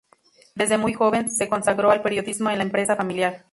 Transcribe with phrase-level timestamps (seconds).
[0.55, 3.45] Desde muy joven se consagró al periodismo en la empresa familiar.